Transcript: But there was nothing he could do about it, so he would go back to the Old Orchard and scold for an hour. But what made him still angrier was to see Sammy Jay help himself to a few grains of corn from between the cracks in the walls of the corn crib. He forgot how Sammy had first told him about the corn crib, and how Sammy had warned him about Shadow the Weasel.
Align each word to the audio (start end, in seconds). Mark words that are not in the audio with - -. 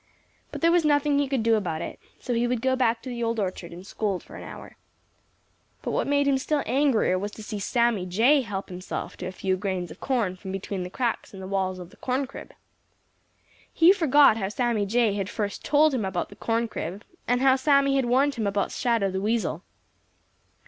But 0.51 0.61
there 0.61 0.71
was 0.71 0.83
nothing 0.83 1.19
he 1.19 1.27
could 1.27 1.43
do 1.43 1.53
about 1.53 1.79
it, 1.79 1.99
so 2.19 2.33
he 2.33 2.47
would 2.47 2.63
go 2.63 2.75
back 2.75 3.03
to 3.03 3.09
the 3.11 3.21
Old 3.23 3.39
Orchard 3.39 3.71
and 3.71 3.85
scold 3.85 4.23
for 4.23 4.35
an 4.35 4.41
hour. 4.43 4.75
But 5.83 5.91
what 5.91 6.07
made 6.07 6.27
him 6.27 6.39
still 6.39 6.63
angrier 6.65 7.19
was 7.19 7.29
to 7.33 7.43
see 7.43 7.59
Sammy 7.59 8.07
Jay 8.07 8.41
help 8.41 8.69
himself 8.69 9.15
to 9.17 9.27
a 9.27 9.31
few 9.31 9.55
grains 9.57 9.91
of 9.91 9.99
corn 9.99 10.37
from 10.37 10.51
between 10.51 10.81
the 10.81 10.89
cracks 10.89 11.35
in 11.35 11.39
the 11.39 11.45
walls 11.45 11.77
of 11.77 11.91
the 11.91 11.97
corn 11.97 12.25
crib. 12.25 12.51
He 13.71 13.91
forgot 13.93 14.37
how 14.37 14.49
Sammy 14.49 14.87
had 15.15 15.29
first 15.29 15.63
told 15.63 15.93
him 15.93 16.03
about 16.03 16.29
the 16.29 16.35
corn 16.35 16.67
crib, 16.67 17.03
and 17.27 17.39
how 17.39 17.55
Sammy 17.55 17.95
had 17.95 18.05
warned 18.05 18.33
him 18.33 18.47
about 18.47 18.71
Shadow 18.71 19.11
the 19.11 19.21
Weasel. 19.21 19.61